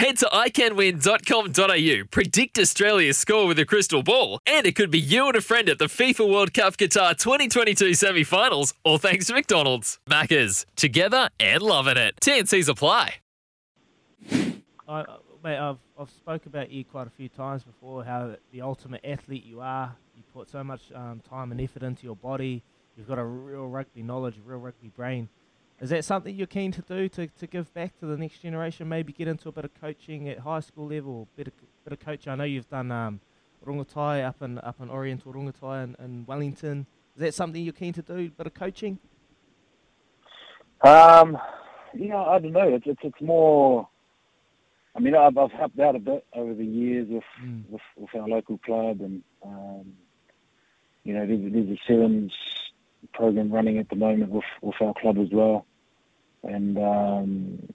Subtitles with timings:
[0.00, 5.26] Head to iCanWin.com.au, predict Australia's score with a crystal ball, and it could be you
[5.26, 9.34] and a friend at the FIFA World Cup Qatar 2022 semi finals, all thanks to
[9.34, 9.98] McDonald's.
[10.08, 12.14] Maccas, together and loving it.
[12.22, 13.16] TNC's apply.
[14.88, 15.04] I,
[15.44, 19.44] mate, I've, I've spoke about you quite a few times before, how the ultimate athlete
[19.44, 19.94] you are.
[20.16, 22.62] You put so much um, time and effort into your body.
[22.96, 25.28] You've got a real rugby knowledge, a real rugby brain.
[25.80, 28.88] Is that something you're keen to do to, to give back to the next generation?
[28.88, 32.00] Maybe get into a bit of coaching at high school level, bit of bit of
[32.00, 32.30] coaching.
[32.30, 33.20] I know you've done um,
[33.66, 36.86] Rongotai up in up in Oriental Rongotai in, in Wellington.
[37.16, 38.14] Is that something you're keen to do?
[38.16, 38.98] A bit of coaching?
[40.82, 41.38] Um,
[41.94, 42.68] yeah, I don't know.
[42.74, 43.88] It's it's, it's more.
[44.94, 47.62] I mean, I've, I've helped out a bit over the years with Mm.
[47.70, 49.94] with, with our local club, and um,
[51.04, 52.32] you know, there's, there's a sevens
[53.14, 55.64] program running at the moment with with our club as well,
[56.42, 57.68] and um,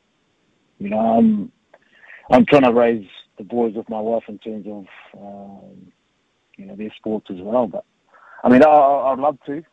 [0.79, 1.51] you know, I'm
[2.31, 4.85] I'm trying to raise the boys with my wife in terms of
[5.19, 5.91] um,
[6.57, 7.67] you know their sports as well.
[7.67, 7.85] But
[8.43, 9.63] I mean, I, I'd love to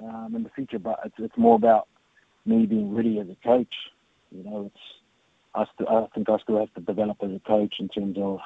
[0.00, 1.88] um, in the future, but it's it's more about
[2.44, 3.74] me being ready as a coach.
[4.30, 4.82] You know, it's
[5.54, 8.38] I, st- I think I still have to develop as a coach in terms of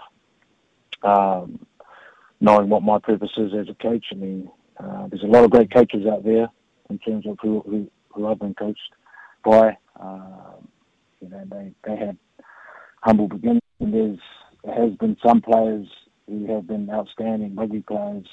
[1.03, 1.67] um,
[2.41, 4.07] knowing what my purpose is as a coach.
[4.13, 6.49] I mean, uh, there's a lot of great coaches out there
[6.91, 8.93] in terms of who who, who I've been coached
[9.45, 9.77] by.
[10.01, 10.69] Um,
[11.21, 12.17] you know, they they had
[13.03, 13.63] humble beginnings.
[13.81, 14.19] And there's
[14.65, 15.87] there has been some players
[16.27, 18.27] who have been outstanding rugby players,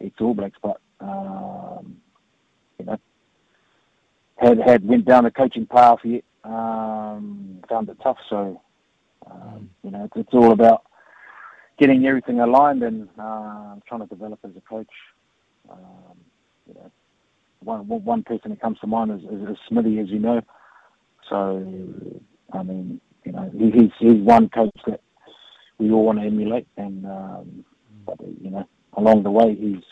[0.00, 1.96] ex All Blacks, but um,
[2.78, 2.98] you know,
[4.36, 8.18] had had went down the coaching path yet um, found it tough.
[8.28, 8.60] So
[9.30, 10.84] um, you know, it's, it's all about
[11.78, 14.90] getting everything aligned and uh, trying to develop as a coach.
[15.70, 16.18] Um,
[16.68, 16.90] you know,
[17.60, 20.40] one one one person that comes to mind is, is, is Smithy, as you know.
[21.28, 22.20] So
[22.52, 25.00] I mean, you know, he, he's he's one coach that
[25.78, 27.64] we all want to emulate, and um,
[28.06, 29.84] but you know, along the way, he's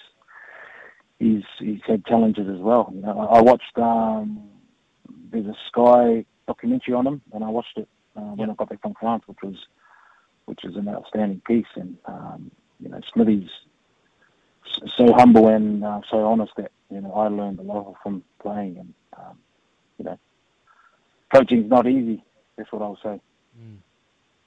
[1.18, 2.90] he's he's had challenges as well.
[2.94, 4.48] You know, I, I watched um,
[5.30, 8.82] there's a Sky documentary on him, and I watched it uh, when I got back
[8.82, 9.56] from France, which was
[10.44, 11.66] which is an outstanding piece.
[11.74, 12.50] And um,
[12.80, 13.48] you know, Smithy's
[14.96, 18.78] so humble and uh, so honest that you know I learned a lot from playing,
[18.78, 19.38] and um,
[21.34, 22.22] coaching's not easy.
[22.56, 23.20] That's what I'll say.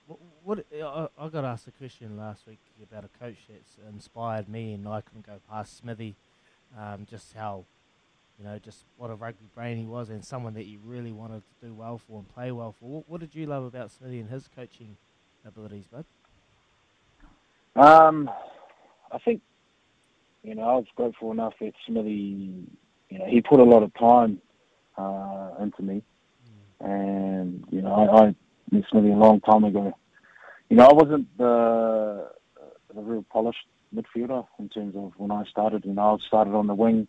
[0.07, 4.47] What, what I, I got asked a question last week about a coach that's inspired
[4.47, 6.16] me, and I couldn't go past Smithy.
[6.78, 7.63] Um, just how,
[8.38, 11.41] you know, just what a rugby brain he was, and someone that you really wanted
[11.41, 12.85] to do well for and play well for.
[12.85, 14.97] What, what did you love about Smithy and his coaching
[15.47, 16.06] abilities, bud?
[17.75, 18.29] Um,
[19.12, 19.41] I think,
[20.44, 22.67] you know, I was grateful enough that Smithy,
[23.09, 24.41] you know, he put a lot of time
[24.97, 26.03] uh, into me.
[26.80, 28.35] And, you know, I, I
[28.70, 29.94] Smithy a long time ago.
[30.70, 32.29] You know, I wasn't the,
[32.94, 35.85] the real polished midfielder in terms of when I started.
[35.85, 37.08] You know, I started on the wing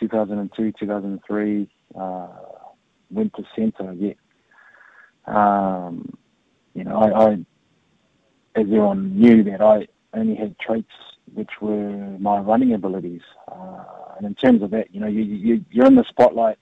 [0.00, 2.28] 2002, 2003, uh,
[3.10, 4.16] went to centre yet.
[5.26, 6.16] Um,
[6.74, 10.90] you know, I, I as everyone knew that I only had traits
[11.32, 13.22] which were my running abilities.
[13.50, 13.84] Uh,
[14.16, 16.58] and in terms of that, you know, you, you, you're in the spotlight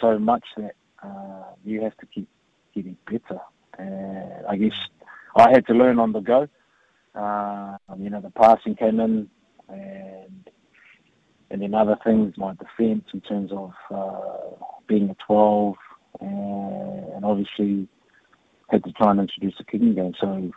[0.00, 0.72] so much that
[1.04, 2.28] uh, you have to keep
[2.74, 3.40] getting better.
[3.78, 4.74] And I guess
[5.36, 6.48] I had to learn on the go.
[7.14, 9.28] Uh, you know, the passing came in,
[9.68, 10.50] and
[11.50, 15.74] and then other things, my defence in terms of uh, being a 12,
[16.20, 17.88] and obviously
[18.70, 20.14] had to try and introduce the kicking game.
[20.20, 20.50] So,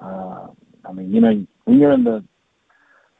[0.00, 0.46] uh,
[0.88, 2.24] I mean, you know, when you're in the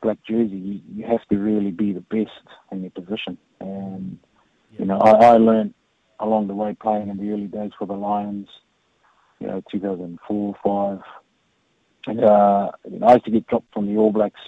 [0.02, 3.36] black jersey, you, you have to really be the best in your position.
[3.60, 4.18] And,
[4.78, 5.74] you know, I, I learned
[6.24, 8.48] along the way playing in the early days for the Lions,
[9.40, 10.98] you know, 2004, 5.
[12.06, 14.40] And, uh, you know, I used to get dropped from the All Blacks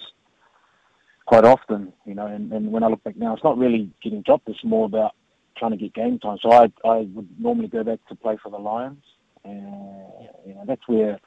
[1.25, 4.21] quite often, you know, and, and when I look back now, it's not really getting
[4.21, 5.13] dropped, it's more about
[5.57, 6.37] trying to get game time.
[6.41, 9.03] So I, I would normally go back to play for the Lions.
[9.43, 10.03] And,
[10.45, 11.19] you know, that's where,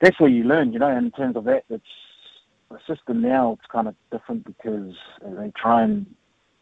[0.00, 1.84] that's where you learn, you know, in terms of that, it's,
[2.70, 6.06] the system now, it's kind of different because they try and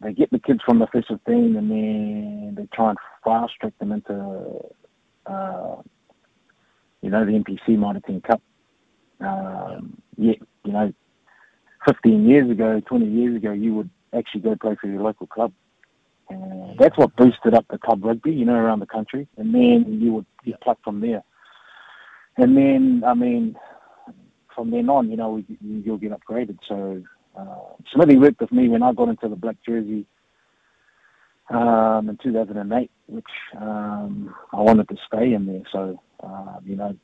[0.03, 3.73] they get the kids from the first 15 and then they try and fast track
[3.79, 4.59] them into,
[5.25, 5.75] uh,
[7.01, 8.41] you know, the NPC Mitre 10 Cup.
[9.19, 10.33] Um, yeah,
[10.63, 10.93] you know,
[11.87, 15.53] 15 years ago, 20 years ago, you would actually go play for your local club.
[16.29, 19.27] And that's what boosted up the club rugby, you know, around the country.
[19.37, 21.23] And then you would get plucked from there.
[22.37, 23.55] And then, I mean,
[24.55, 26.57] from then on, you know, you'll get upgraded.
[26.67, 27.03] So
[27.37, 30.05] uh, Smithy worked with me when I got into the black jersey
[31.49, 33.25] um, in 2008, which
[33.59, 35.63] um, I wanted to stay in there.
[35.71, 36.95] So, uh, you know,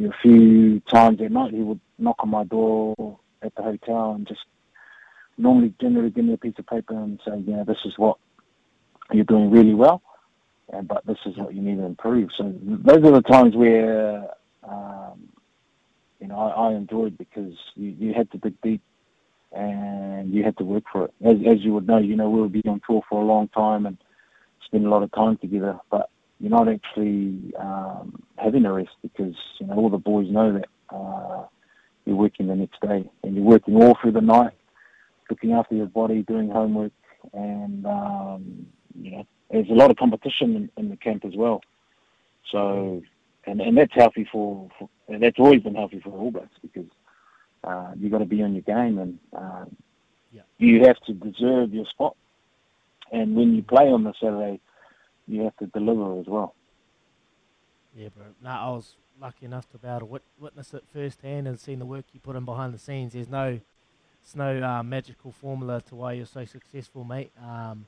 [0.00, 4.26] a few times at night he would knock on my door at the hotel and
[4.26, 4.40] just
[5.36, 8.18] normally generally give me a piece of paper and say, you know, this is what
[9.12, 10.02] you're doing really well,
[10.72, 12.30] and but this is what you need to improve.
[12.36, 14.28] So those are the times where
[14.68, 15.28] um,
[16.20, 18.82] you know I, I enjoyed because you, you had to dig deep
[19.52, 21.14] and you had to work for it.
[21.24, 23.86] As, as you would know, you know we'll be on tour for a long time
[23.86, 23.96] and
[24.64, 26.10] spend a lot of time together, but
[26.40, 30.68] you're not actually um, having a rest because you know all the boys know that
[30.94, 31.44] uh,
[32.04, 34.52] you're working the next day and you're working all through the night,
[35.30, 36.92] looking after your body, doing homework,
[37.32, 38.66] and um,
[39.00, 41.62] you know there's a lot of competition in, in the camp as well.
[42.52, 43.02] So,
[43.46, 46.88] and and that's healthy for, for and that's always been healthy for All Blacks because
[47.64, 49.76] uh, you got to be on your game and um,
[50.32, 50.42] Yeah.
[50.58, 52.16] you have to deserve your spot.
[53.10, 54.60] And when you play on the Saturday,
[55.26, 56.54] you have to deliver as well.
[57.94, 58.26] Yeah, bro.
[58.42, 61.78] No, I was lucky enough to be able to wit- witness it firsthand and seen
[61.78, 63.14] the work you put in behind the scenes.
[63.14, 63.58] There's no,
[64.22, 67.32] it's no uh, magical formula to why you're so successful, mate.
[67.42, 67.86] Um,